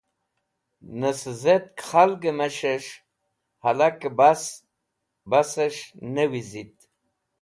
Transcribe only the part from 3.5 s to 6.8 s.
hẽlakẽ basẽs̃h ne wizit.